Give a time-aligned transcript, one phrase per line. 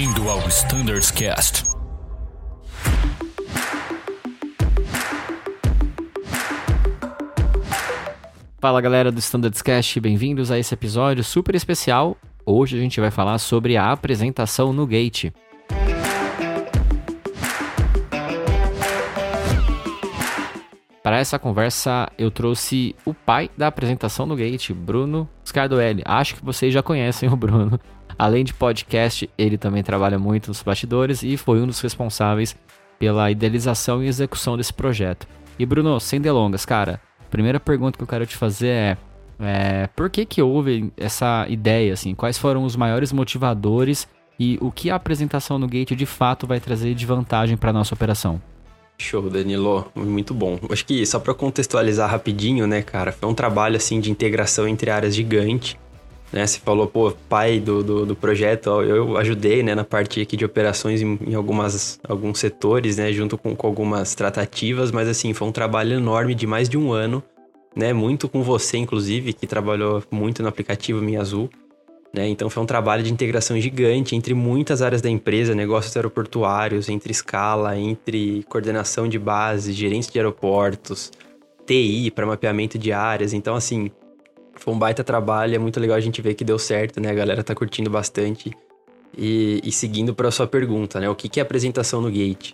[0.00, 1.64] Bem-vindo ao Standards Cast.
[8.58, 12.16] Fala galera do Standards Cast, bem-vindos a esse episódio super especial.
[12.46, 15.32] Hoje a gente vai falar sobre a apresentação no Gate.
[21.02, 26.02] Para essa conversa, eu trouxe o pai da apresentação no Gate, Bruno Scardoelli.
[26.06, 27.78] Acho que vocês já conhecem o Bruno.
[28.20, 32.54] Além de podcast, ele também trabalha muito nos bastidores e foi um dos responsáveis
[32.98, 35.26] pela idealização e execução desse projeto.
[35.58, 38.96] E Bruno, sem delongas, cara, a primeira pergunta que eu quero te fazer é,
[39.40, 44.06] é por que que houve essa ideia, assim, quais foram os maiores motivadores
[44.38, 47.94] e o que a apresentação no Gate de fato vai trazer de vantagem para nossa
[47.94, 48.38] operação?
[48.98, 49.90] Show, Danilo.
[49.94, 50.58] Muito bom.
[50.70, 54.90] Acho que só para contextualizar rapidinho, né, cara, foi um trabalho assim de integração entre
[54.90, 55.79] áreas gigante.
[56.32, 60.36] Né, você falou, pô, pai do, do, do projeto, eu ajudei, né, na parte aqui
[60.36, 65.32] de operações em, em, algumas, alguns setores, né, junto com, com algumas tratativas, mas assim,
[65.34, 67.20] foi um trabalho enorme de mais de um ano,
[67.74, 71.50] né, muito com você, inclusive, que trabalhou muito no aplicativo Minha Azul.
[72.12, 72.28] Né?
[72.28, 77.12] Então foi um trabalho de integração gigante entre muitas áreas da empresa, negócios aeroportuários, entre
[77.12, 81.12] escala, entre coordenação de base, gerência de aeroportos,
[81.66, 83.32] TI para mapeamento de áreas.
[83.32, 83.92] Então, assim,
[84.60, 87.10] foi um baita trabalho, é muito legal a gente ver que deu certo, né?
[87.10, 88.52] A galera tá curtindo bastante.
[89.18, 91.08] E, e seguindo para a sua pergunta, né?
[91.08, 92.52] O que, que é apresentação no Gate?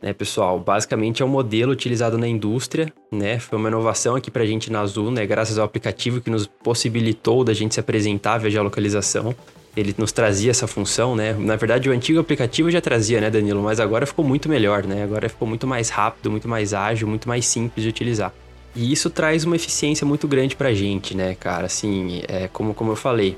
[0.00, 0.58] né, pessoal?
[0.58, 3.38] Basicamente é um modelo utilizado na indústria, né?
[3.38, 5.26] Foi uma inovação aqui para a gente na Azul, né?
[5.26, 9.34] Graças ao aplicativo que nos possibilitou da gente se apresentar via geolocalização.
[9.76, 11.32] Ele nos trazia essa função, né?
[11.34, 13.62] Na verdade, o antigo aplicativo já trazia, né, Danilo?
[13.62, 15.04] Mas agora ficou muito melhor, né?
[15.04, 18.32] Agora ficou muito mais rápido, muito mais ágil, muito mais simples de utilizar.
[18.78, 21.66] E isso traz uma eficiência muito grande para a gente, né, cara?
[21.66, 23.36] Assim, é, como, como eu falei,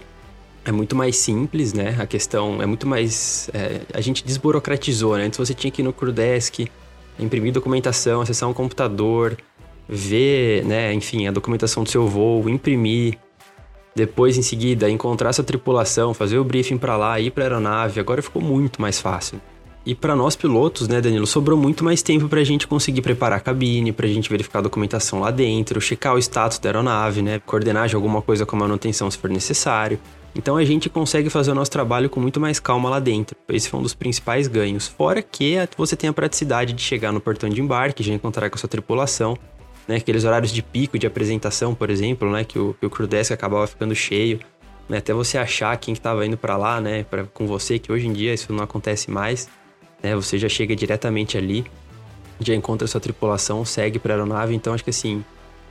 [0.66, 1.96] é muito mais simples, né?
[1.98, 3.48] A questão é muito mais.
[3.55, 5.24] É, a gente desburocratizou, né?
[5.24, 6.68] Antes você tinha que ir no CrewDesk,
[7.18, 9.34] imprimir documentação, acessar um computador,
[9.89, 10.92] ver, né?
[10.92, 13.17] Enfim, a documentação do seu voo, imprimir.
[13.95, 17.98] Depois, em seguida, encontrar sua tripulação, fazer o briefing para lá, ir para aeronave.
[17.98, 19.40] Agora ficou muito mais fácil.
[19.85, 23.39] E para nós pilotos, né, Danilo, sobrou muito mais tempo para a gente conseguir preparar
[23.39, 27.23] a cabine, para a gente verificar a documentação lá dentro, checar o status da aeronave,
[27.23, 29.98] né, coordenar de alguma coisa com a manutenção se for necessário.
[30.35, 33.36] Então a gente consegue fazer o nosso trabalho com muito mais calma lá dentro.
[33.48, 34.86] Esse foi um dos principais ganhos.
[34.86, 38.57] Fora que você tem a praticidade de chegar no portão de embarque, já encontrar com
[38.57, 39.36] a sua tripulação,
[39.89, 39.96] né?
[39.96, 42.45] Aqueles horários de pico de apresentação, por exemplo, né?
[42.45, 44.39] Que o, que o crew desk acabava ficando cheio.
[44.89, 44.98] Né?
[44.98, 47.02] Até você achar quem estava indo para lá, né?
[47.02, 49.48] Pra, com você, que hoje em dia isso não acontece mais.
[50.02, 50.14] Né?
[50.14, 51.64] Você já chega diretamente ali,
[52.40, 54.55] já encontra sua tripulação, segue para a aeronave.
[54.55, 55.24] Então acho que assim,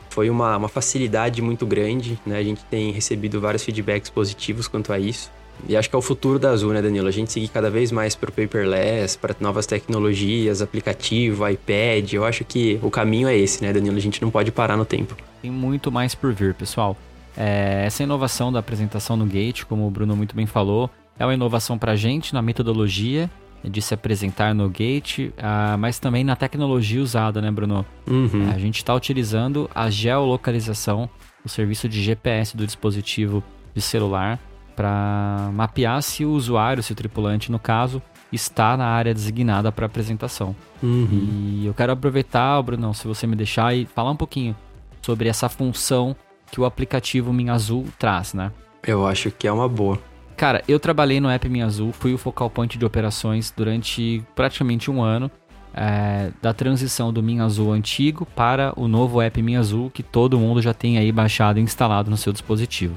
[0.09, 2.37] foi uma, uma facilidade muito grande, né?
[2.37, 5.31] A gente tem recebido vários feedbacks positivos quanto a isso.
[5.67, 7.07] E acho que é o futuro da Azul, né, Danilo?
[7.07, 12.13] A gente seguir cada vez mais para o paperless, para novas tecnologias, aplicativo, iPad.
[12.13, 13.97] Eu acho que o caminho é esse, né, Danilo?
[13.97, 15.17] A gente não pode parar no tempo.
[15.41, 16.95] Tem muito mais por vir, pessoal.
[17.35, 21.33] É, essa inovação da apresentação no Gate, como o Bruno muito bem falou, é uma
[21.33, 23.29] inovação para a gente na metodologia
[23.63, 27.85] de se apresentar no gate, uh, mas também na tecnologia usada, né, Bruno?
[28.07, 28.49] Uhum.
[28.53, 31.09] A gente está utilizando a geolocalização,
[31.43, 33.43] o serviço de GPS do dispositivo
[33.73, 34.39] de celular,
[34.75, 39.85] para mapear se o usuário, se o tripulante, no caso, está na área designada para
[39.85, 40.55] apresentação.
[40.81, 41.27] Uhum.
[41.61, 44.55] E eu quero aproveitar, Bruno, se você me deixar, e falar um pouquinho
[45.01, 46.15] sobre essa função
[46.51, 48.51] que o aplicativo Minha Azul traz, né?
[48.85, 49.99] Eu acho que é uma boa.
[50.39, 54.89] Cara, eu trabalhei no App Minha Azul, fui o focal point de operações durante praticamente
[54.89, 55.29] um ano.
[55.73, 60.39] É, da transição do Minha Azul antigo para o novo app Minha Azul que todo
[60.39, 62.95] mundo já tem aí baixado e instalado no seu dispositivo.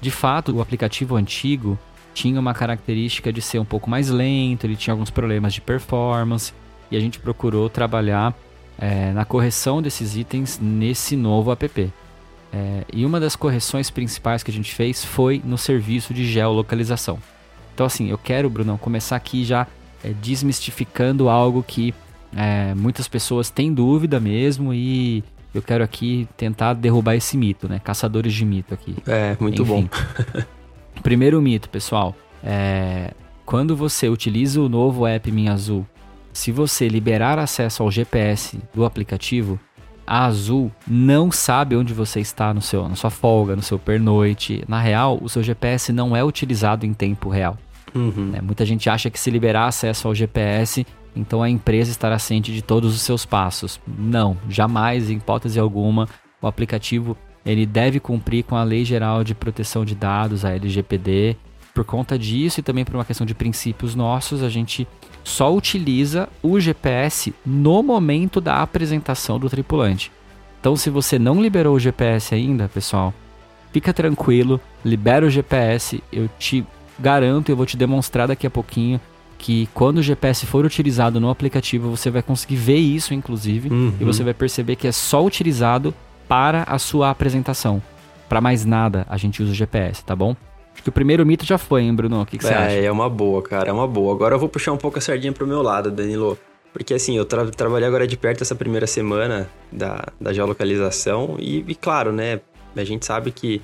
[0.00, 1.76] De fato, o aplicativo antigo
[2.14, 6.54] tinha uma característica de ser um pouco mais lento, ele tinha alguns problemas de performance
[6.92, 8.32] e a gente procurou trabalhar
[8.78, 11.92] é, na correção desses itens nesse novo app.
[12.56, 17.18] É, e uma das correções principais que a gente fez foi no serviço de geolocalização.
[17.74, 19.66] Então, assim, eu quero, Brunão, começar aqui já
[20.02, 21.94] é, desmistificando algo que
[22.34, 25.22] é, muitas pessoas têm dúvida mesmo e
[25.54, 27.78] eu quero aqui tentar derrubar esse mito, né?
[27.78, 28.96] Caçadores de mito aqui.
[29.06, 29.88] É, muito Enfim.
[29.92, 30.42] bom.
[31.02, 33.12] primeiro mito, pessoal, é
[33.44, 35.86] quando você utiliza o novo app Minha Azul,
[36.32, 39.60] se você liberar acesso ao GPS do aplicativo,
[40.06, 44.62] a Azul não sabe onde você está no seu, na sua folga, no seu pernoite.
[44.68, 47.58] Na real, o seu GPS não é utilizado em tempo real.
[47.94, 48.32] Uhum.
[48.34, 52.52] É, muita gente acha que se liberar acesso ao GPS, então a empresa estará ciente
[52.52, 53.80] de todos os seus passos.
[53.86, 56.08] Não, jamais, em hipótese alguma,
[56.40, 61.36] o aplicativo ele deve cumprir com a Lei Geral de Proteção de Dados, a LGPD,
[61.76, 64.88] Por conta disso e também por uma questão de princípios nossos, a gente
[65.22, 70.10] só utiliza o GPS no momento da apresentação do tripulante.
[70.58, 73.12] Então, se você não liberou o GPS ainda, pessoal,
[73.74, 76.02] fica tranquilo, libera o GPS.
[76.10, 76.64] Eu te
[76.98, 78.98] garanto, eu vou te demonstrar daqui a pouquinho
[79.36, 83.92] que quando o GPS for utilizado no aplicativo, você vai conseguir ver isso, inclusive, uhum.
[84.00, 85.92] e você vai perceber que é só utilizado
[86.26, 87.82] para a sua apresentação.
[88.30, 90.34] Para mais nada, a gente usa o GPS, tá bom?
[90.76, 92.20] Acho que o primeiro mito já foi, hein, Bruno?
[92.20, 92.74] O que, que é, você acha?
[92.74, 94.12] É uma boa, cara, é uma boa.
[94.12, 96.38] Agora eu vou puxar um pouco a sardinha pro meu lado, Danilo.
[96.70, 101.64] Porque assim, eu tra trabalhei agora de perto essa primeira semana da, da geolocalização e,
[101.66, 102.40] e, claro, né,
[102.76, 103.62] a gente sabe que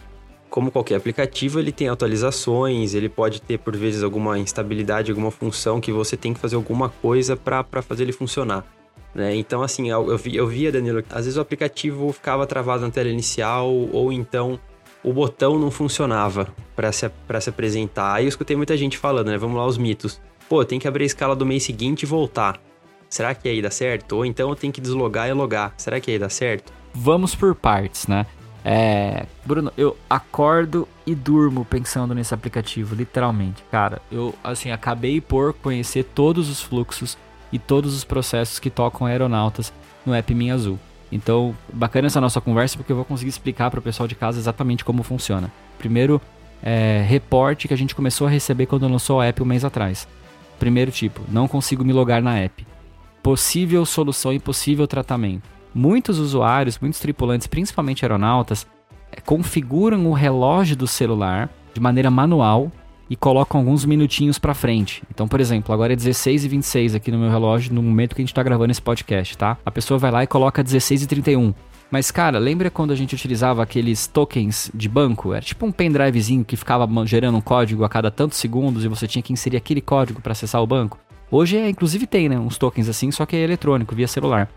[0.48, 5.82] como qualquer aplicativo, ele tem atualizações, ele pode ter por vezes alguma instabilidade, alguma função
[5.82, 8.64] que você tem que fazer alguma coisa para fazer ele funcionar.
[9.14, 9.36] Né?
[9.36, 13.10] Então, assim, eu, eu, eu via, Danilo, às vezes o aplicativo ficava travado na tela
[13.10, 14.58] inicial ou então
[15.02, 17.10] o botão não funcionava para se,
[17.40, 18.14] se apresentar.
[18.14, 19.38] Aí eu escutei muita gente falando, né?
[19.38, 20.20] Vamos lá, os mitos.
[20.48, 22.60] Pô, tem que abrir a escala do mês seguinte e voltar.
[23.08, 24.12] Será que aí dá certo?
[24.12, 25.74] Ou então eu tenho que deslogar e logar.
[25.76, 26.72] Será que aí dá certo?
[26.94, 28.26] Vamos por partes, né?
[28.64, 33.62] É, Bruno, eu acordo e durmo pensando nesse aplicativo, literalmente.
[33.70, 37.18] Cara, eu assim acabei por conhecer todos os fluxos
[37.52, 39.72] e todos os processos que tocam aeronautas
[40.06, 40.78] no app Minha Azul.
[41.12, 44.38] Então, bacana essa nossa conversa porque eu vou conseguir explicar para o pessoal de casa
[44.38, 45.52] exatamente como funciona.
[45.78, 46.20] Primeiro,
[46.62, 50.08] é, reporte que a gente começou a receber quando lançou o app um mês atrás.
[50.58, 52.66] Primeiro tipo, não consigo me logar na app.
[53.22, 58.66] Possível solução e possível tratamento muitos usuários, muitos tripulantes, principalmente aeronautas,
[59.10, 62.70] eh, configuram o relógio do celular de maneira manual
[63.12, 65.02] e colocam alguns minutinhos para frente.
[65.10, 68.22] Então, por exemplo, agora é 16 e 26 aqui no meu relógio no momento que
[68.22, 69.58] a gente está gravando esse podcast, tá?
[69.66, 71.52] A pessoa vai lá e coloca 16 e 31.
[71.90, 75.34] Mas, cara, lembra quando a gente utilizava aqueles tokens de banco?
[75.34, 79.06] Era tipo um pendrivezinho que ficava gerando um código a cada tantos segundos e você
[79.06, 80.98] tinha que inserir aquele código para acessar o banco?
[81.30, 82.38] Hoje, é, inclusive, tem, né?
[82.38, 84.48] Uns tokens assim, só que é eletrônico, via celular.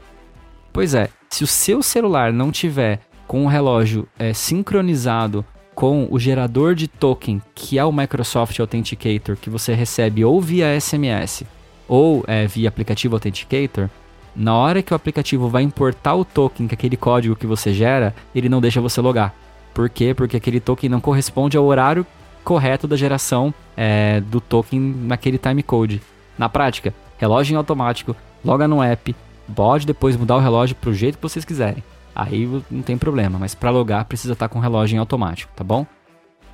[0.71, 5.43] Pois é, se o seu celular não tiver com o relógio é, sincronizado
[5.75, 10.79] com o gerador de token, que é o Microsoft Authenticator, que você recebe ou via
[10.79, 11.43] SMS
[11.87, 13.89] ou é, via aplicativo Authenticator,
[14.35, 17.73] na hora que o aplicativo vai importar o token, que é aquele código que você
[17.73, 19.33] gera, ele não deixa você logar.
[19.73, 20.13] Por quê?
[20.13, 22.05] Porque aquele token não corresponde ao horário
[22.43, 26.01] correto da geração é, do token naquele timecode.
[26.37, 29.15] Na prática, relógio em automático, loga no app,
[29.53, 31.83] Pode depois mudar o relógio pro jeito que vocês quiserem.
[32.15, 35.51] Aí não tem problema, mas para logar precisa estar tá com o relógio em automático,
[35.55, 35.85] tá bom?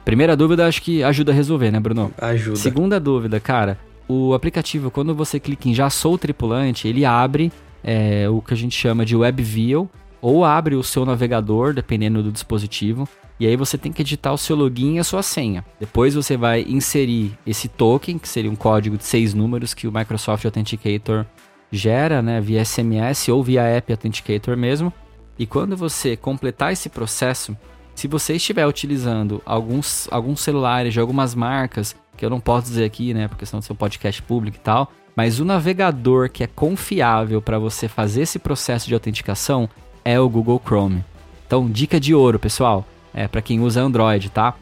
[0.04, 2.12] Primeira dúvida acho que ajuda a resolver, né, Bruno?
[2.18, 2.56] Ajuda.
[2.56, 3.78] Segunda dúvida, cara,
[4.08, 7.52] o aplicativo, quando você clica em Já Sou Tripulante, ele abre
[7.84, 9.90] é, o que a gente chama de Web View,
[10.22, 13.08] ou abre o seu navegador, dependendo do dispositivo,
[13.40, 15.66] e aí você tem que editar o seu login e a sua senha.
[15.80, 19.92] Depois você vai inserir esse token, que seria um código de seis números que o
[19.92, 21.26] Microsoft Authenticator
[21.72, 24.94] gera, né, via SMS ou via App Authenticator mesmo.
[25.42, 27.58] E quando você completar esse processo,
[27.96, 32.86] se você estiver utilizando alguns, alguns celulares de algumas marcas, que eu não posso dizer
[32.86, 36.48] aqui, né, porque senão é um podcast público e tal, mas o navegador que é
[36.48, 39.68] confiável para você fazer esse processo de autenticação
[40.06, 41.04] é o Google Chrome.
[41.48, 44.54] Então, dica de ouro, pessoal, é para quem usa Android, tá?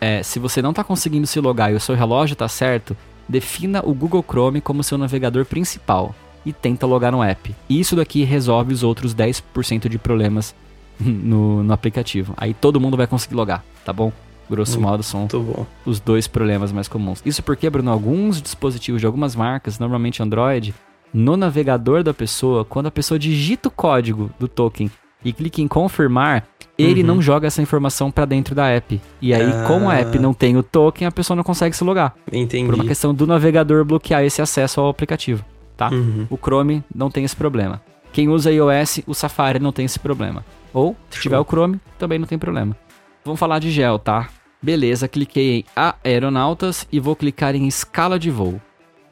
[0.00, 2.96] É, se você não está conseguindo se logar e o seu relógio está certo,
[3.28, 6.12] defina o Google Chrome como seu navegador principal
[6.44, 7.54] e tenta logar no app.
[7.68, 10.54] E isso daqui resolve os outros 10% de problemas
[10.98, 12.34] no, no, aplicativo.
[12.36, 14.12] Aí todo mundo vai conseguir logar, tá bom?
[14.48, 15.26] Grosso modo são
[15.86, 17.22] os dois problemas mais comuns.
[17.24, 20.74] Isso porque, Bruno, alguns dispositivos de algumas marcas, normalmente Android,
[21.14, 24.90] no navegador da pessoa, quando a pessoa digita o código do token
[25.24, 26.46] e clica em confirmar,
[26.76, 27.06] ele uhum.
[27.06, 29.00] não joga essa informação para dentro da app.
[29.22, 29.64] E aí, ah.
[29.66, 32.14] como a app não tem o token, a pessoa não consegue se logar.
[32.30, 32.66] Entendi.
[32.66, 35.42] Por uma questão do navegador bloquear esse acesso ao aplicativo
[35.76, 35.90] tá?
[35.90, 36.26] Uhum.
[36.30, 37.80] O Chrome não tem esse problema.
[38.12, 40.44] Quem usa iOS, o Safari não tem esse problema.
[40.72, 42.76] Ou, se tiver o Chrome, também não tem problema.
[43.24, 44.28] Vamos falar de gel, tá?
[44.62, 45.64] Beleza, cliquei em
[46.02, 48.60] Aeronautas e vou clicar em Escala de Voo.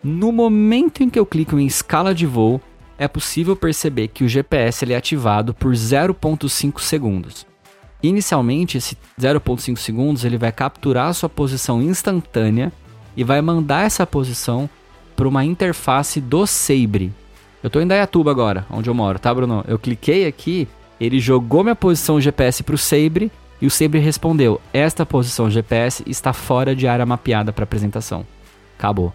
[0.02, 2.60] No momento em que eu clico em Escala de Voo,
[2.98, 7.46] é possível perceber que o GPS ele é ativado por 0.5 segundos.
[8.02, 12.72] Inicialmente, esse 0.5 segundos ele vai capturar a sua posição instantânea
[13.16, 14.68] e vai mandar essa posição
[15.22, 17.12] para uma interface do Sabre.
[17.62, 19.64] Eu estou em Dayatuba agora, onde eu moro, tá, Bruno?
[19.68, 20.66] Eu cliquei aqui,
[21.00, 26.02] ele jogou minha posição GPS para o Sabre e o Sabre respondeu: Esta posição GPS
[26.08, 28.26] está fora de área mapeada para apresentação.
[28.76, 29.14] Acabou.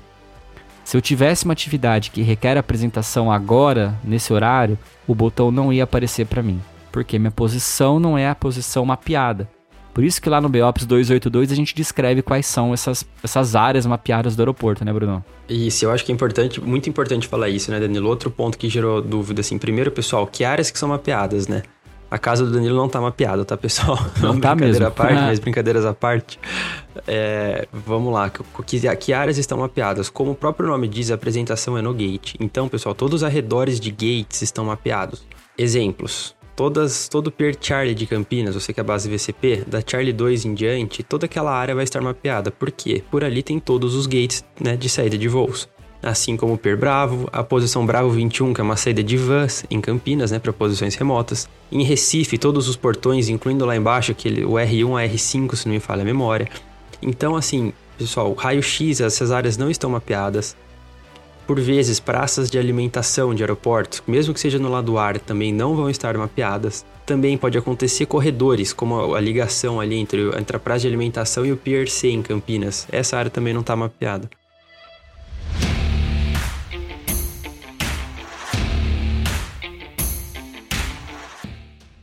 [0.85, 5.83] Se eu tivesse uma atividade que requer apresentação agora, nesse horário, o botão não ia
[5.83, 9.49] aparecer para mim, porque minha posição não é a posição mapeada.
[9.97, 13.83] Por isso que lá no BOPS 282 a gente descreve quais são essas, essas áreas
[13.83, 15.25] mapeadas do aeroporto, né, Bruno?
[15.49, 18.07] Isso, eu acho que é importante, muito importante falar isso, né, Danilo?
[18.07, 21.63] Outro ponto que gerou dúvida, assim, primeiro, pessoal, que áreas que são mapeadas, né?
[22.11, 23.97] A casa do Danilo não tá mapeada, tá, pessoal?
[24.21, 24.85] Não tá mesmo.
[24.85, 26.39] à parte, mas brincadeiras à parte.
[27.07, 30.11] É, vamos lá, que, que, áreas estão mapeadas?
[30.11, 32.35] Como o próprio nome diz, a apresentação é no gate.
[32.39, 35.25] Então, pessoal, todos os arredores de gates estão mapeados.
[35.57, 36.36] Exemplos.
[36.57, 40.43] Todas, todo Pier Charlie de Campinas, você que é a base VCP, da Charlie 2
[40.43, 42.49] em diante, toda aquela área vai estar mapeada.
[42.49, 43.03] Por quê?
[43.11, 45.69] Por ali tem todos os gates né, de saída de voos
[46.01, 49.65] assim como o Pier Bravo, a posição Bravo 21, que é uma saída de vans
[49.69, 51.49] em Campinas, né, para posições remotas.
[51.71, 55.73] Em Recife, todos os portões, incluindo lá embaixo aquele, o R1 a R5, se não
[55.73, 56.47] me falha a memória.
[57.01, 60.55] Então, assim, pessoal, raio-x, essas áreas não estão mapeadas.
[61.47, 65.77] Por vezes, praças de alimentação de aeroportos, mesmo que seja no lado ar, também não
[65.77, 66.85] vão estar mapeadas.
[67.05, 71.53] Também pode acontecer corredores, como a ligação ali entre, entre a praça de alimentação e
[71.53, 72.85] o Pier C em Campinas.
[72.91, 74.29] Essa área também não está mapeada.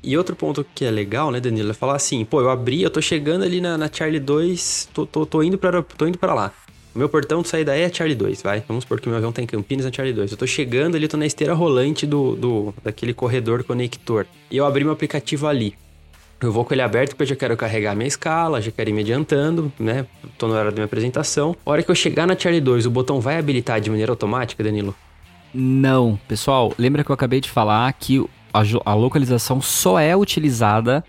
[0.02, 2.90] E outro ponto que é legal, né, Danilo, é falar assim, pô, eu abri, eu
[2.90, 6.32] tô chegando ali na, na Charlie 2, tô, tô, tô, indo pra, tô indo pra
[6.32, 6.52] lá.
[6.94, 8.62] O meu portão de saída é a Charlie 2, vai.
[8.68, 10.30] Vamos supor que meu avião tá em Campinas na Charlie 2.
[10.30, 14.26] Eu tô chegando ali, tô na esteira rolante do, do daquele corredor conector.
[14.48, 15.74] E eu abri meu aplicativo ali.
[16.40, 18.92] Eu vou com ele aberto porque eu já quero carregar minha escala, já quero ir
[18.92, 20.06] me adiantando, né?
[20.38, 21.56] Tô na hora da minha apresentação.
[21.66, 24.62] A hora que eu chegar na Charlie 2, o botão vai habilitar de maneira automática,
[24.62, 24.94] Danilo?
[25.52, 31.02] Não, pessoal, lembra que eu acabei de falar que a, a localização só é utilizada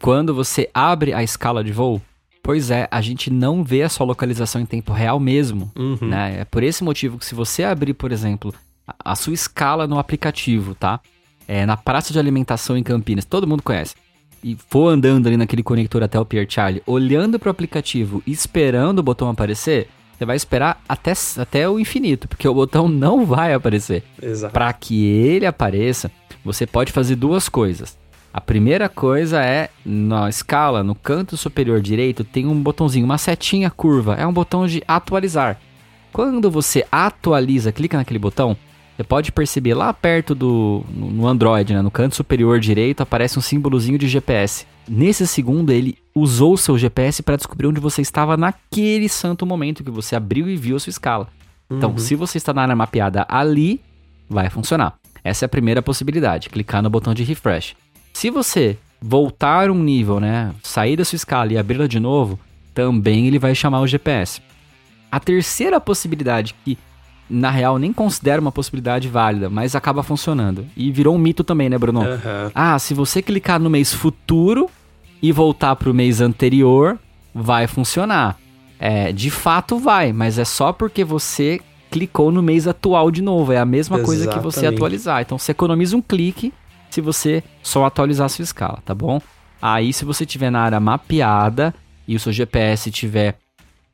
[0.00, 2.00] quando você abre a escala de voo?
[2.42, 5.70] Pois é, a gente não vê a sua localização em tempo real mesmo.
[5.76, 5.98] Uhum.
[6.00, 6.40] Né?
[6.40, 8.54] É por esse motivo que se você abrir, por exemplo,
[8.86, 11.00] a, a sua escala no aplicativo, tá?
[11.46, 13.94] É, na praça de alimentação em Campinas, todo mundo conhece.
[14.42, 19.00] E for andando ali naquele conector até o Pier Charlie, olhando para o aplicativo esperando
[19.00, 23.52] o botão aparecer, você vai esperar até, até o infinito, porque o botão não vai
[23.54, 24.02] aparecer.
[24.50, 26.10] Para que ele apareça,
[26.44, 27.98] você pode fazer duas coisas.
[28.32, 33.70] A primeira coisa é, na escala, no canto superior direito, tem um botãozinho, uma setinha
[33.70, 34.14] curva.
[34.14, 35.60] É um botão de atualizar.
[36.12, 38.56] Quando você atualiza, clica naquele botão,
[38.96, 40.84] você pode perceber lá perto do.
[40.92, 44.66] no Android, né, no canto superior direito, aparece um símbolozinho de GPS.
[44.88, 49.82] Nesse segundo, ele usou o seu GPS para descobrir onde você estava naquele santo momento
[49.82, 51.28] que você abriu e viu a sua escala.
[51.70, 51.98] Então, uhum.
[51.98, 53.80] se você está na área mapeada ali,
[54.28, 54.94] vai funcionar.
[55.22, 57.74] Essa é a primeira possibilidade, clicar no botão de refresh.
[58.12, 62.38] Se você voltar um nível, né, sair da sua escala e abri-la de novo,
[62.74, 64.40] também ele vai chamar o GPS.
[65.10, 66.78] A terceira possibilidade, que
[67.28, 70.66] na real nem considero uma possibilidade válida, mas acaba funcionando.
[70.76, 72.00] E virou um mito também, né, Bruno?
[72.00, 72.50] Uhum.
[72.54, 74.68] Ah, se você clicar no mês futuro
[75.22, 76.98] e voltar para o mês anterior,
[77.34, 78.36] vai funcionar.
[78.78, 83.52] É, de fato vai, mas é só porque você clicou no mês atual de novo.
[83.52, 84.06] É a mesma Exatamente.
[84.06, 85.20] coisa que você atualizar.
[85.20, 86.52] Então você economiza um clique
[86.90, 89.20] se você só atualizar a sua escala, tá bom?
[89.60, 91.74] Aí se você tiver na área mapeada
[92.06, 93.38] e o seu GPS tiver,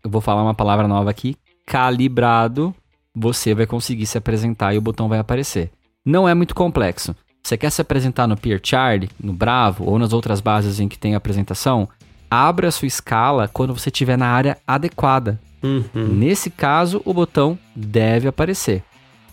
[0.02, 1.36] eu vou falar uma palavra nova aqui,
[1.66, 2.74] calibrado,
[3.14, 5.70] você vai conseguir se apresentar e o botão vai aparecer.
[6.04, 7.14] Não é muito complexo.
[7.42, 10.98] Você quer se apresentar no Peer Charlie, no Bravo ou nas outras bases em que
[10.98, 11.88] tem apresentação?
[12.30, 15.40] Abra a sua escala quando você estiver na área adequada.
[15.62, 16.08] Uhum.
[16.08, 18.82] Nesse caso, o botão deve aparecer.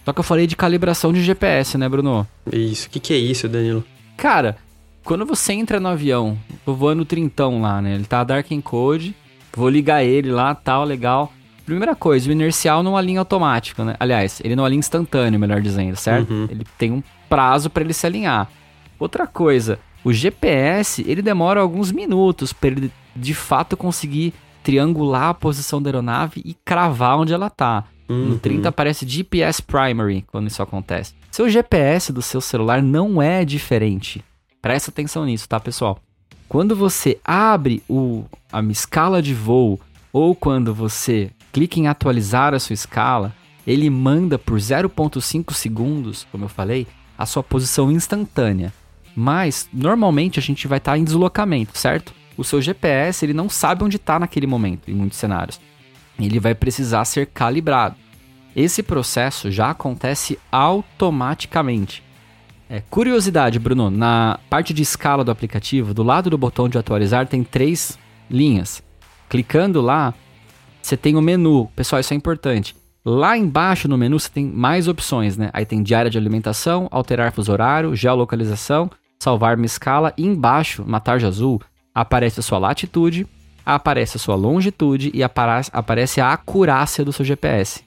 [0.05, 2.27] Só que eu falei de calibração de GPS, né, Bruno?
[2.51, 2.87] Isso.
[2.87, 3.83] O que, que é isso, Danilo?
[4.17, 4.57] Cara,
[5.03, 7.95] quando você entra no avião, tô voando trintão lá, né?
[7.95, 9.15] Ele tá Dark Encode,
[9.55, 11.31] vou ligar ele lá, tal, legal.
[11.65, 13.95] Primeira coisa, o inercial não alinha automático, né?
[13.99, 16.31] Aliás, ele não alinha instantâneo, melhor dizendo, certo?
[16.31, 16.47] Uhum.
[16.49, 18.49] Ele tem um prazo para ele se alinhar.
[18.99, 24.33] Outra coisa, o GPS, ele demora alguns minutos para ele de fato conseguir
[24.63, 27.85] triangular a posição da aeronave e cravar onde ela tá.
[28.13, 28.29] Uhum.
[28.29, 31.13] No 30 aparece GPS Primary quando isso acontece.
[31.31, 34.23] Seu GPS do seu celular não é diferente.
[34.61, 35.99] Presta atenção nisso, tá, pessoal?
[36.47, 39.79] Quando você abre o, a escala de voo
[40.11, 43.33] ou quando você clica em atualizar a sua escala,
[43.65, 46.85] ele manda por 0.5 segundos, como eu falei,
[47.17, 48.73] a sua posição instantânea.
[49.15, 52.13] Mas normalmente a gente vai estar tá em deslocamento, certo?
[52.37, 55.59] o seu GPS ele não sabe onde está naquele momento, em muitos cenários.
[56.19, 57.95] Ele vai precisar ser calibrado.
[58.55, 62.03] Esse processo já acontece automaticamente.
[62.69, 67.27] É, curiosidade, Bruno, na parte de escala do aplicativo, do lado do botão de atualizar
[67.27, 67.97] tem três
[68.29, 68.81] linhas.
[69.29, 70.13] Clicando lá,
[70.81, 71.67] você tem o menu.
[71.75, 72.75] Pessoal, isso é importante.
[73.05, 75.49] Lá embaixo no menu você tem mais opções, né?
[75.53, 78.89] Aí tem diária de alimentação, alterar fuso horário, geolocalização,
[79.21, 80.13] salvar uma escala.
[80.17, 81.61] E embaixo, uma tarja azul,
[81.93, 83.27] aparece a sua latitude,
[83.65, 87.83] aparece a sua longitude e aparece a acurácia do seu GPS.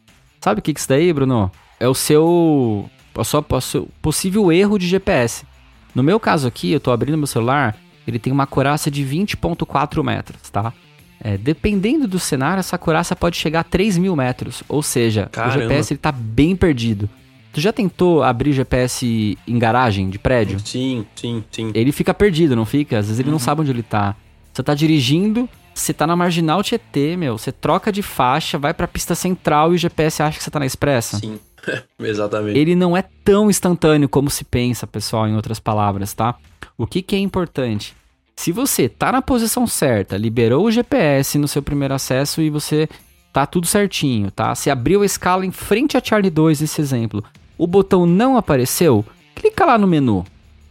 [0.47, 1.51] Sabe o que é isso daí, Bruno?
[1.81, 5.45] É o seu, o seu, possível erro de GPS.
[5.93, 7.77] No meu caso aqui, eu estou abrindo meu celular,
[8.07, 10.73] ele tem uma acurácia de 20.4 metros, tá?
[11.21, 14.63] É, dependendo do cenário, essa acurácia pode chegar a 3 mil metros.
[14.69, 15.57] Ou seja, Caramba.
[15.57, 17.11] o GPS ele tá bem perdido.
[17.53, 20.61] Tu já tentou abrir GPS em garagem de prédio?
[20.65, 21.73] Sim, sim, sim.
[21.75, 23.01] Ele fica perdido, não fica?
[23.01, 23.33] Às vezes ele uhum.
[23.33, 24.15] não sabe onde ele tá.
[24.53, 27.39] Você tá dirigindo, você tá na marginal Tietê, meu.
[27.39, 30.59] Você troca de faixa, vai pra pista central e o GPS acha que você tá
[30.59, 31.19] na expressa.
[31.19, 31.39] Sim,
[32.01, 32.59] exatamente.
[32.59, 36.35] Ele não é tão instantâneo como se pensa, pessoal, em outras palavras, tá?
[36.77, 37.95] O que, que é importante?
[38.35, 42.89] Se você tá na posição certa, liberou o GPS no seu primeiro acesso e você
[43.33, 44.55] tá tudo certinho, tá?
[44.55, 47.25] Você abriu a escala em frente a Charlie 2, esse exemplo
[47.59, 49.05] o botão não apareceu,
[49.35, 50.25] clica lá no menu,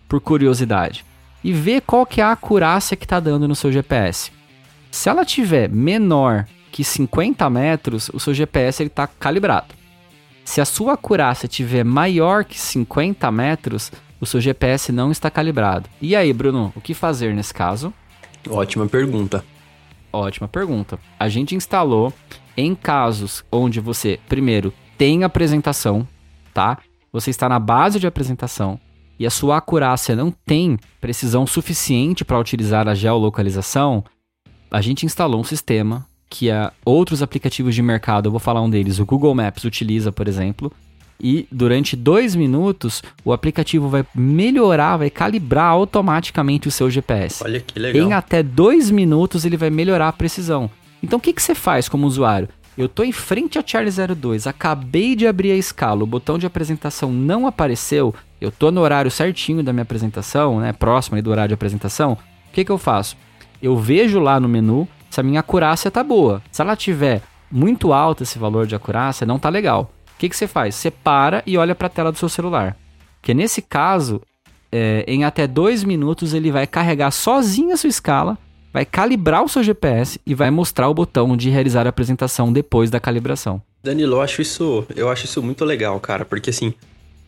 [0.08, 1.04] por curiosidade,
[1.44, 4.32] e vê qual que é a acurácia que está dando no seu GPS.
[4.96, 9.76] Se ela tiver menor que 50 metros, o seu GPS está calibrado.
[10.46, 15.90] Se a sua acurácia tiver maior que 50 metros, o seu GPS não está calibrado.
[16.02, 17.94] E aí, Bruno, o que fazer nesse caso?
[18.50, 19.44] Ótima pergunta.
[20.14, 20.98] Ótima pergunta.
[21.20, 22.14] A gente instalou
[22.56, 26.08] em casos onde você, primeiro, tem apresentação,
[26.54, 26.78] tá?
[27.12, 28.80] Você está na base de apresentação
[29.20, 34.02] e a sua acurácia não tem precisão suficiente para utilizar a geolocalização,
[34.70, 38.70] a gente instalou um sistema que a outros aplicativos de mercado, eu vou falar um
[38.70, 40.72] deles, o Google Maps utiliza, por exemplo,
[41.20, 47.44] e durante dois minutos o aplicativo vai melhorar, vai calibrar automaticamente o seu GPS.
[47.44, 48.08] Olha que legal.
[48.08, 50.70] Em até dois minutos ele vai melhorar a precisão.
[51.02, 52.50] Então o que, que você faz como usuário?
[52.78, 56.46] Eu tô em frente a Charlie 02, acabei de abrir a escala, o botão de
[56.46, 61.50] apresentação não apareceu, eu tô no horário certinho da minha apresentação, né, próximo do horário
[61.50, 62.18] de apresentação,
[62.50, 63.16] o que que eu faço?
[63.66, 66.40] Eu vejo lá no menu se a minha acurácia tá boa.
[66.52, 69.92] Se ela tiver muito alta esse valor de acurácia, não tá legal.
[70.14, 70.76] O que que você faz?
[70.76, 72.78] Você para e olha para a tela do seu celular.
[73.24, 74.22] Que nesse caso,
[74.72, 78.38] é, em até dois minutos ele vai carregar sozinho a sua escala
[78.72, 82.92] vai calibrar o seu GPS e vai mostrar o botão de realizar a apresentação depois
[82.92, 83.62] da calibração.
[83.82, 86.74] Danilo, eu acho isso, eu acho isso muito legal, cara, porque assim,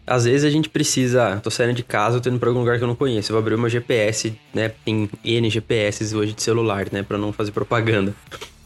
[0.07, 2.83] às vezes a gente precisa, tô saindo de casa, tô indo para algum lugar que
[2.83, 4.71] eu não conheço, eu vou abrir o meu GPS, né?
[4.85, 8.15] Tem N GPS hoje de celular, né, para não fazer propaganda.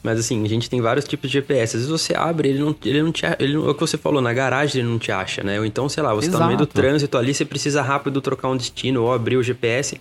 [0.04, 1.75] Mas assim, a gente tem vários tipos de GPS.
[1.75, 3.97] Às vezes você abre, ele não, ele não te ele não, é o que você
[3.97, 5.60] falou, na garagem ele não te acha, né?
[5.60, 6.38] Ou então, sei lá, você Exato.
[6.38, 9.43] tá no meio do trânsito ali, você precisa rápido trocar um destino ou abrir o
[9.43, 9.99] GPS.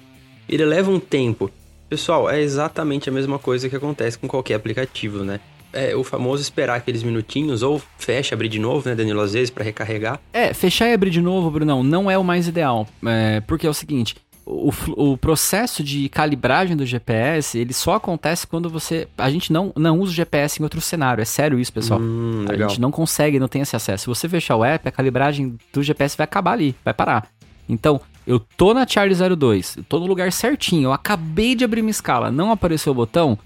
[0.49, 1.51] Ele leva um tempo.
[1.89, 5.41] Pessoal, é exatamente a mesma coisa que acontece com qualquer aplicativo, né?
[5.73, 9.51] É o famoso esperar aqueles minutinhos, ou fecha, abrir de novo, né, Danilo, às vezes,
[9.51, 10.21] para recarregar.
[10.33, 12.89] É, fechar e abrir de novo, Brunão, não é o mais ideal.
[13.07, 18.47] É, porque é o seguinte, o, o, processo de calibragem do GPS, ele só acontece
[18.47, 19.07] quando você...
[19.17, 22.01] A gente não, não usa o GPS em outro cenário, é sério isso, pessoal.
[22.01, 24.03] Hum, a gente não consegue, não tem esse acesso.
[24.03, 27.29] Se você fechar o app, a calibragem do GPS vai acabar ali, vai parar.
[27.69, 31.83] Então, eu tô na Charlie 02, eu tô no lugar certinho, eu acabei de abrir
[31.83, 33.39] minha escala, não apareceu o botão,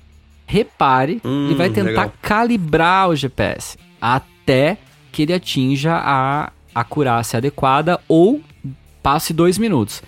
[0.46, 2.12] repare hum, e vai tentar legal.
[2.20, 4.78] calibrar o GPS até
[5.10, 8.40] que ele atinja a acurácia adequada ou
[9.02, 10.02] passe dois minutos.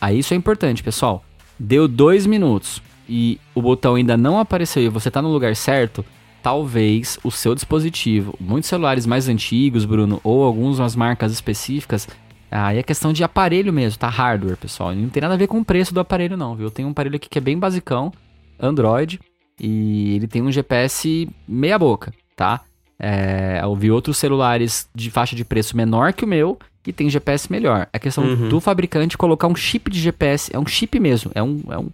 [0.00, 1.24] Aí isso é importante, pessoal.
[1.58, 6.04] Deu dois minutos e o botão ainda não apareceu e você está no lugar certo,
[6.42, 12.08] talvez o seu dispositivo, muitos celulares mais antigos, Bruno, ou algumas marcas específicas,
[12.50, 14.08] Aí é questão de aparelho mesmo, tá?
[14.08, 14.92] Hardware, pessoal.
[14.92, 16.66] Não tem nada a ver com o preço do aparelho, não, viu?
[16.66, 18.12] Eu tenho um aparelho aqui que é bem basicão,
[18.58, 19.20] Android,
[19.60, 22.60] e ele tem um GPS meia boca, tá?
[22.98, 27.10] É, eu vi outros celulares de faixa de preço menor que o meu e tem
[27.10, 27.86] GPS melhor.
[27.92, 28.48] É questão uhum.
[28.48, 31.88] do fabricante colocar um chip de GPS, é um chip mesmo, é um, é um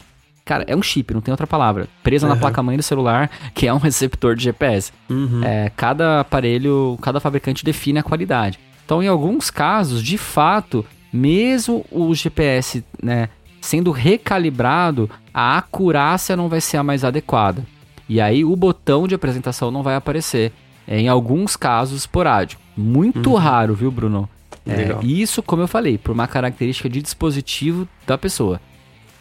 [0.44, 2.34] cara, é um chip, não tem outra palavra, presa uhum.
[2.34, 4.92] na placa-mãe do celular, que é um receptor de GPS.
[5.10, 5.42] Uhum.
[5.44, 8.58] É, cada aparelho, cada fabricante define a qualidade.
[8.84, 13.28] Então, em alguns casos, de fato, mesmo o GPS né,
[13.60, 17.62] sendo recalibrado, a acurácia não vai ser a mais adequada.
[18.08, 20.50] E aí o botão de apresentação não vai aparecer.
[20.88, 22.62] Em alguns casos, esporádico.
[22.74, 23.36] Muito uhum.
[23.36, 24.26] raro, viu, Bruno?
[24.66, 28.56] É, isso, como eu falei, por uma característica de dispositivo da pessoa.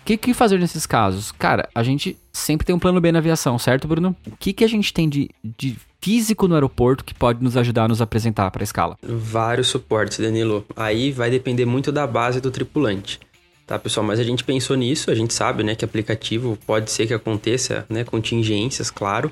[0.01, 1.33] O que, que, fazer nesses casos?
[1.33, 4.15] Cara, a gente sempre tem um plano B na aviação, certo, Bruno?
[4.25, 7.85] O que, que a gente tem de, de físico no aeroporto que pode nos ajudar
[7.85, 8.95] a nos apresentar para a escala?
[9.03, 10.65] Vários suportes, Danilo.
[10.77, 13.19] Aí vai depender muito da base do tripulante.
[13.65, 17.07] Tá, pessoal, mas a gente pensou nisso, a gente sabe, né, que aplicativo pode ser
[17.07, 19.31] que aconteça, né, contingências, claro.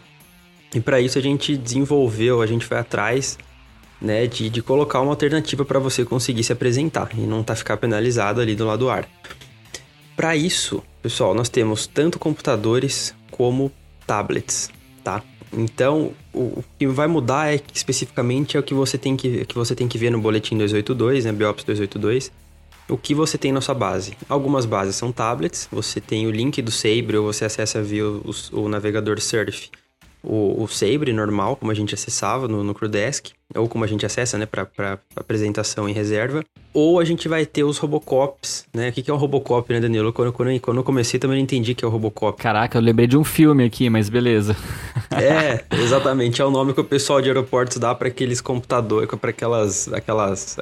[0.73, 3.37] E para isso a gente desenvolveu, a gente foi atrás,
[4.01, 7.77] né, de, de colocar uma alternativa para você conseguir se apresentar e não tá ficar
[7.77, 9.07] penalizado ali do lado do ar.
[10.15, 13.71] para isso, pessoal, nós temos tanto computadores como
[14.07, 14.71] tablets,
[15.03, 15.21] tá?
[15.55, 19.55] Então, o, que vai mudar é que, especificamente é o que você tem que, que
[19.55, 22.31] você tem que ver no boletim 282, né, BIOPS 282,
[22.89, 24.17] o que você tem na sua base.
[24.27, 28.31] Algumas bases são tablets, você tem o link do Sabre ou você acessa via o,
[28.51, 29.69] o navegador Surf
[30.23, 34.05] o, o Sabre normal, como a gente acessava no, no CrewDesk, ou como a gente
[34.05, 36.43] acessa, né, para apresentação em reserva,
[36.73, 38.89] ou a gente vai ter os Robocops, né?
[38.89, 40.11] O que, que é o Robocop, né, Danilo?
[40.11, 42.41] Quando, quando, quando eu comecei também não entendi que é o Robocop.
[42.41, 44.55] Caraca, eu lembrei de um filme aqui, mas beleza.
[45.11, 49.29] é, exatamente, é o nome que o pessoal de aeroportos dá para aqueles computadores, para
[49.29, 50.57] aquelas, aquelas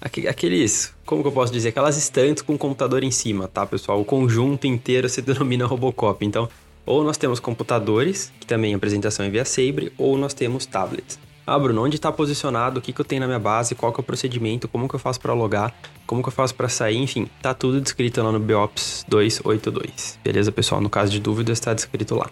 [0.00, 4.00] aqueles, como que eu posso dizer, aquelas estantes com computador em cima, tá, pessoal?
[4.00, 6.24] O conjunto inteiro se denomina Robocop.
[6.24, 6.48] Então,
[6.86, 11.18] ou nós temos computadores, que também a apresentação é via Sabre, ou nós temos tablets.
[11.46, 13.98] Ah, Bruno, onde está posicionado, o que, que eu tenho na minha base, qual que
[13.98, 15.74] é o procedimento, como que eu faço para logar,
[16.06, 20.18] como que eu faço para sair, enfim, tá tudo descrito lá no BIOPS 282.
[20.22, 20.80] Beleza, pessoal?
[20.80, 22.28] No caso de dúvidas, está descrito lá.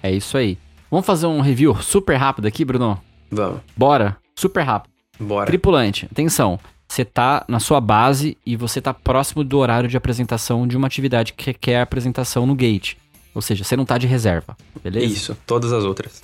[0.00, 0.56] É isso aí.
[0.88, 3.00] Vamos fazer um review super rápido aqui, Bruno?
[3.30, 3.60] Vamos.
[3.76, 4.89] Bora, super rápido.
[5.20, 5.46] Bora.
[5.46, 6.58] Tripulante, atenção.
[6.88, 10.88] Você tá na sua base e você tá próximo do horário de apresentação de uma
[10.88, 12.94] atividade que requer apresentação no gate.
[13.32, 15.06] Ou seja, você não tá de reserva, beleza?
[15.06, 16.20] Isso, todas as outras.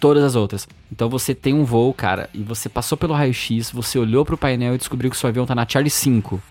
[0.00, 0.66] Todas as outras.
[0.90, 4.74] Então você tem um voo, cara, e você passou pelo raio-x, você olhou pro painel
[4.74, 6.42] e descobriu que seu avião tá na Charlie 5.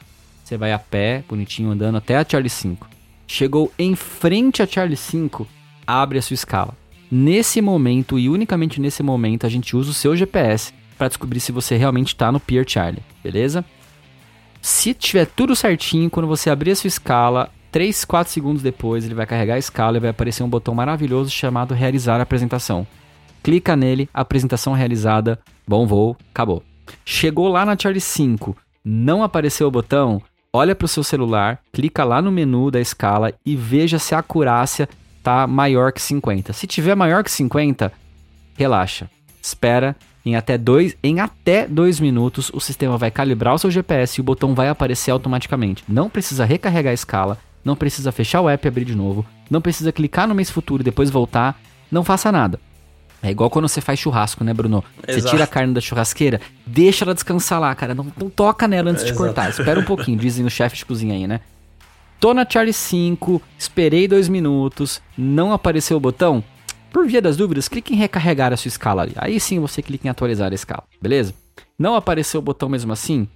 [0.41, 2.87] Você vai a pé, bonitinho, andando até a Charlie 5.
[3.27, 5.45] Chegou em frente a Charlie 5,
[5.85, 6.77] abre a sua escala.
[7.11, 11.53] Nesse momento, e unicamente nesse momento, a gente usa o seu GPS para descobrir se
[11.53, 13.63] você realmente está no Pier Charlie, beleza?
[14.61, 19.13] Se tiver tudo certinho, quando você abrir a sua escala, 3, 4 segundos depois, ele
[19.15, 22.85] vai carregar a escala e vai aparecer um botão maravilhoso chamado Realizar a apresentação.
[23.41, 26.61] Clica nele, apresentação realizada, bom voo, acabou.
[27.05, 32.03] Chegou lá na Charlie 5, não apareceu o botão, olha para o seu celular, clica
[32.03, 34.89] lá no menu da escala e veja se a acurácia
[35.23, 36.51] tá maior que 50.
[36.51, 37.89] Se tiver maior que 50,
[38.57, 39.09] relaxa.
[39.41, 44.19] Espera em até dois, em até dois minutos, o sistema vai calibrar o seu GPS
[44.19, 45.83] e o botão vai aparecer automaticamente.
[45.87, 49.61] Não precisa recarregar a escala, não precisa fechar o app e abrir de novo, não
[49.61, 51.59] precisa clicar no mês futuro e depois voltar,
[51.91, 52.59] não faça nada.
[53.21, 54.83] É igual quando você faz churrasco, né, Bruno?
[55.05, 55.21] Exato.
[55.21, 57.93] Você tira a carne da churrasqueira, deixa ela descansar lá, cara.
[57.93, 59.49] Não, não toca nela antes de cortar.
[59.49, 61.41] Espera um pouquinho, dizem os chefes de cozinha aí, né?
[62.19, 66.43] Tô na Charlie 5, esperei dois minutos, não apareceu o botão.
[66.91, 69.13] Por via das dúvidas, clique em recarregar a sua escala ali.
[69.15, 71.33] Aí sim você clica em atualizar a escala, beleza?
[71.77, 73.27] Não apareceu o botão mesmo assim?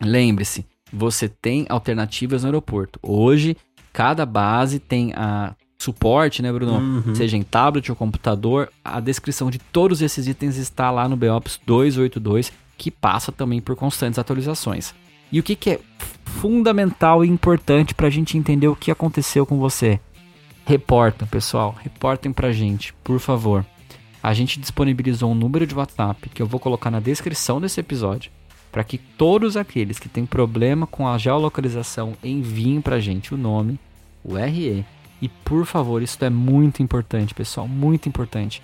[0.00, 2.98] Lembre-se, você tem alternativas no aeroporto.
[3.02, 3.56] Hoje,
[3.92, 6.78] cada base tem a suporte, né, Bruno?
[6.78, 7.14] Uhum.
[7.14, 11.60] Seja em tablet ou computador, a descrição de todos esses itens está lá no BOPS
[11.66, 14.94] 282, que passa também por constantes atualizações.
[15.30, 15.80] E o que, que é
[16.24, 20.00] fundamental e importante para a gente entender o que aconteceu com você?
[20.66, 23.66] Reportam, pessoal, reportem para a gente, por favor.
[24.22, 28.32] A gente disponibilizou um número de WhatsApp que eu vou colocar na descrição desse episódio
[28.72, 33.36] para que todos aqueles que têm problema com a geolocalização enviem para a gente o
[33.36, 33.78] nome,
[34.24, 34.84] o RE.
[35.20, 38.62] E por favor, isso é muito importante, pessoal, muito importante.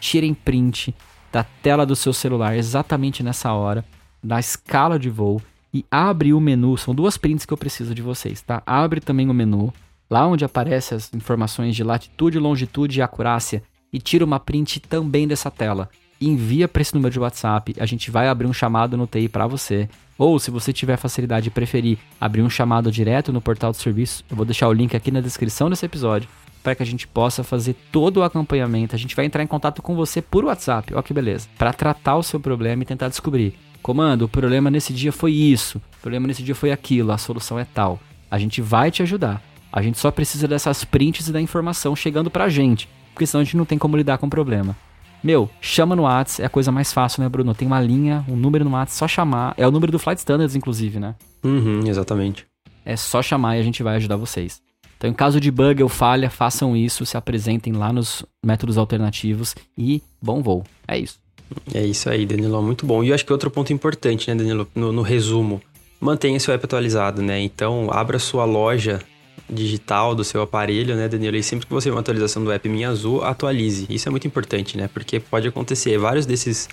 [0.00, 0.94] Tirem print
[1.30, 3.84] da tela do seu celular exatamente nessa hora,
[4.24, 5.40] da escala de voo
[5.72, 6.76] e abre o menu.
[6.78, 8.62] São duas prints que eu preciso de vocês, tá?
[8.66, 9.72] Abre também o menu,
[10.12, 15.26] lá onde aparecem as informações de latitude, longitude e acurácia, e tira uma print também
[15.26, 15.88] dessa tela
[16.26, 19.46] envia para esse número de WhatsApp, a gente vai abrir um chamado no TI para
[19.46, 19.88] você.
[20.16, 24.24] Ou se você tiver facilidade e preferir abrir um chamado direto no portal do serviço,
[24.30, 26.28] eu vou deixar o link aqui na descrição desse episódio
[26.62, 28.94] para que a gente possa fazer todo o acompanhamento.
[28.94, 32.16] A gente vai entrar em contato com você por WhatsApp, ó que beleza, para tratar
[32.16, 33.54] o seu problema e tentar descobrir.
[33.82, 37.58] Comando, o problema nesse dia foi isso, o problema nesse dia foi aquilo, a solução
[37.58, 37.98] é tal.
[38.30, 39.42] A gente vai te ajudar.
[39.72, 43.40] A gente só precisa dessas prints e da informação chegando para a gente, porque senão
[43.40, 44.76] a gente não tem como lidar com o problema.
[45.24, 47.54] Meu, chama no Whats, é a coisa mais fácil, né, Bruno?
[47.54, 49.54] Tem uma linha, um número no Whats, só chamar.
[49.56, 51.14] É o número do Flight Standards, inclusive, né?
[51.44, 52.44] Uhum, exatamente.
[52.84, 54.60] É só chamar e a gente vai ajudar vocês.
[54.98, 59.54] Então, em caso de bug ou falha, façam isso, se apresentem lá nos métodos alternativos
[59.78, 60.64] e bom voo.
[60.86, 61.18] É isso.
[61.72, 63.02] É isso aí, Danilo, muito bom.
[63.02, 65.62] E eu acho que outro ponto importante, né, Danilo, no, no resumo,
[66.00, 67.40] mantenha seu app atualizado, né?
[67.40, 69.00] Então, abra sua loja
[69.48, 71.36] digital do seu aparelho, né, Danilo?
[71.36, 73.86] E sempre que você vê uma atualização do app Minha Azul, atualize.
[73.88, 74.88] Isso é muito importante, né?
[74.92, 76.68] Porque pode acontecer, vários desses,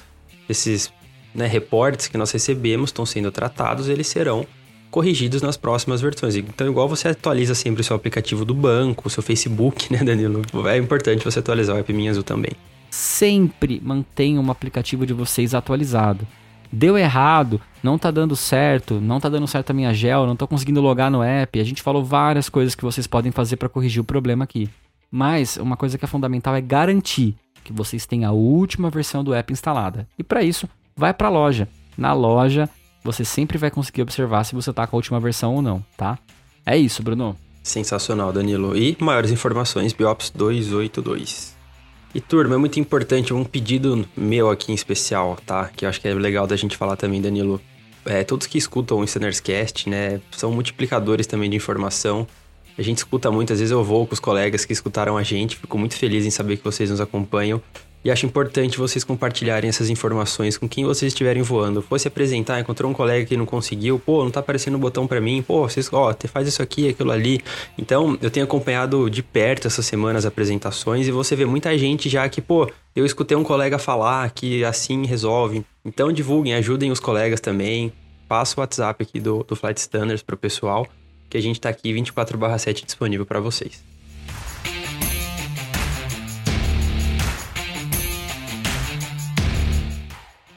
[0.47, 0.91] desses
[1.33, 4.45] né, reportes que nós recebemos estão sendo tratados, eles serão
[4.89, 6.35] corrigidos nas próximas versões.
[6.35, 10.41] Então, igual você atualiza sempre o seu aplicativo do banco, o seu Facebook, né, Danilo?
[10.67, 12.51] É importante você atualizar o app Minha Azul também.
[12.89, 16.27] Sempre mantenha um aplicativo de vocês atualizado.
[16.71, 20.47] Deu errado, não tá dando certo, não tá dando certo a minha gel, não tô
[20.47, 21.59] conseguindo logar no app.
[21.59, 24.69] A gente falou várias coisas que vocês podem fazer para corrigir o problema aqui.
[25.11, 29.33] Mas uma coisa que é fundamental é garantir que vocês têm a última versão do
[29.33, 30.07] app instalada.
[30.17, 31.67] E para isso, vai para a loja.
[31.97, 32.69] Na loja,
[33.03, 36.17] você sempre vai conseguir observar se você tá com a última versão ou não, tá?
[36.65, 37.35] É isso, Bruno.
[37.63, 38.75] Sensacional, Danilo.
[38.77, 41.58] E maiores informações, Biops 282.
[42.13, 45.69] E turma, é muito importante um pedido meu aqui em especial, tá?
[45.75, 47.61] Que eu acho que é legal da gente falar também, Danilo.
[48.05, 49.05] É, todos que escutam o
[49.43, 52.27] Cast, né, são multiplicadores também de informação.
[52.77, 55.57] A gente escuta muito, às vezes eu vou com os colegas que escutaram a gente,
[55.57, 57.61] fico muito feliz em saber que vocês nos acompanham.
[58.03, 61.81] E acho importante vocês compartilharem essas informações com quem vocês estiverem voando.
[61.81, 65.19] Fosse apresentar, encontrou um colega que não conseguiu, pô, não tá aparecendo o botão para
[65.19, 67.41] mim, pô, vocês, ó, faz isso aqui, aquilo ali.
[67.77, 72.07] Então, eu tenho acompanhado de perto essas semanas as apresentações e você vê muita gente
[72.07, 75.65] já que, pô, eu escutei um colega falar que assim resolve.
[75.83, 77.91] Então, divulguem, ajudem os colegas também.
[78.27, 80.87] Passa o WhatsApp aqui do, do Flight Standards pro pessoal,
[81.29, 83.83] que a gente tá aqui 24/7 disponível para vocês.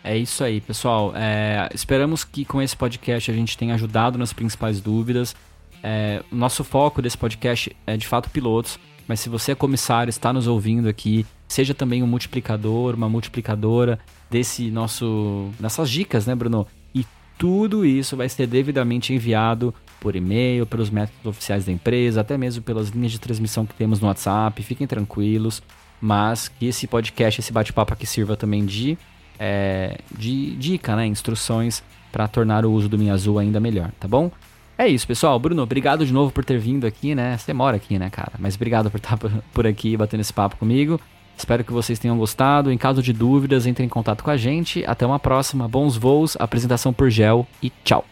[0.05, 1.13] É isso aí, pessoal.
[1.15, 5.35] É, esperamos que com esse podcast a gente tenha ajudado nas principais dúvidas.
[5.83, 10.11] É, o nosso foco desse podcast é de fato pilotos, mas se você é comissário,
[10.11, 13.99] está nos ouvindo aqui, seja também um multiplicador, uma multiplicadora
[14.31, 16.67] desse nosso, nessas dicas, né, Bruno?
[16.95, 17.07] E
[17.39, 22.63] tudo isso vai ser devidamente enviado por e-mail, pelos métodos oficiais da empresa, até mesmo
[22.63, 24.63] pelas linhas de transmissão que temos no WhatsApp.
[24.63, 25.63] Fiquem tranquilos,
[26.01, 28.99] mas que esse podcast, esse bate-papo aqui sirva também de
[29.45, 34.07] é, de dica, né, instruções para tornar o uso do Minha Azul ainda melhor, tá
[34.07, 34.31] bom?
[34.79, 35.37] É isso, pessoal.
[35.39, 37.37] Bruno, obrigado de novo por ter vindo aqui, né?
[37.37, 38.33] Você mora aqui, né, cara?
[38.39, 39.19] Mas obrigado por estar
[39.53, 41.01] por aqui batendo esse papo comigo.
[41.37, 42.71] Espero que vocês tenham gostado.
[42.71, 44.85] Em caso de dúvidas, entre em contato com a gente.
[44.87, 45.69] Até uma próxima.
[45.69, 48.12] Bons voos, apresentação por gel e tchau.